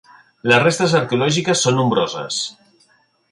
Les 0.51 0.61
restes 0.63 0.95
arqueològiques 0.99 1.63
són 1.67 1.77
nombroses. 1.81 2.39